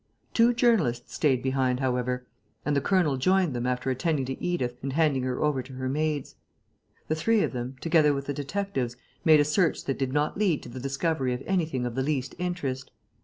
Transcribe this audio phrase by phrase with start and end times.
[0.33, 2.25] Two journalists stayed behind, however;
[2.65, 5.87] and the colonel joined them, after attending to Edith and handing her over to her
[5.87, 6.33] maids.
[7.07, 10.63] The three of them, together with the detectives, made a search that did not lead
[10.63, 12.89] to the discovery of anything of the least interest.